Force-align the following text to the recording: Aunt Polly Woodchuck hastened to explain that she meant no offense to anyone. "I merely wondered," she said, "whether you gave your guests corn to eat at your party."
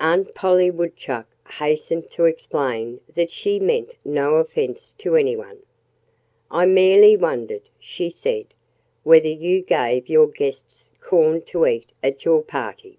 Aunt 0.00 0.34
Polly 0.34 0.70
Woodchuck 0.70 1.26
hastened 1.58 2.10
to 2.10 2.26
explain 2.26 3.00
that 3.14 3.30
she 3.30 3.58
meant 3.58 3.94
no 4.04 4.34
offense 4.34 4.92
to 4.98 5.16
anyone. 5.16 5.60
"I 6.50 6.66
merely 6.66 7.16
wondered," 7.16 7.70
she 7.80 8.10
said, 8.10 8.48
"whether 9.02 9.28
you 9.28 9.62
gave 9.62 10.10
your 10.10 10.26
guests 10.28 10.90
corn 11.00 11.40
to 11.46 11.64
eat 11.66 11.88
at 12.02 12.22
your 12.26 12.42
party." 12.42 12.98